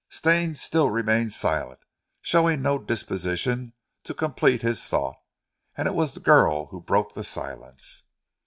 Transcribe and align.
Stane 0.09 0.55
still 0.55 0.89
remained 0.89 1.31
silent, 1.31 1.81
showing 2.23 2.63
no 2.63 2.79
disposition 2.79 3.73
to 4.03 4.15
complete 4.15 4.63
his 4.63 4.83
thought; 4.83 5.17
and 5.77 5.87
it 5.87 5.93
was 5.93 6.13
the 6.13 6.19
girl 6.19 6.65
who 6.71 6.81
broke 6.81 7.13
the 7.13 7.23
silence. 7.23 8.03